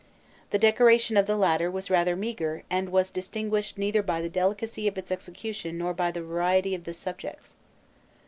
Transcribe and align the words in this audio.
The 0.49 0.57
decoration 0.57 1.15
of 1.15 1.27
the 1.27 1.37
latter 1.37 1.69
was 1.69 1.91
rather 1.91 2.15
meagre, 2.15 2.63
and 2.71 2.89
was 2.89 3.11
distinguished 3.11 3.77
neither 3.77 4.01
by 4.01 4.19
the 4.19 4.29
delicacy 4.29 4.87
of 4.87 4.97
its 4.97 5.11
execution 5.11 5.77
nor 5.77 5.93
by 5.93 6.09
the 6.09 6.23
variety 6.23 6.73
of 6.73 6.85
the 6.85 6.93
subjects. 6.95 7.57